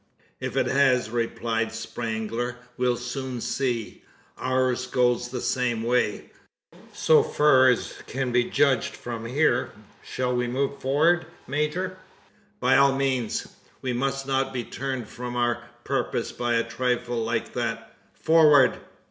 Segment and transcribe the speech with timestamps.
[0.39, 4.03] "If it has," replied Spangler, "we'll soon see.
[4.35, 6.31] Ours goes the same way
[6.91, 9.69] so fur as can be judged from here.
[10.03, 11.99] Shall we move forr'ad, major?"
[12.59, 13.47] "By all means.
[13.83, 17.95] We must not be turned from our purpose by a trifle like that.
[18.15, 18.79] Forward!"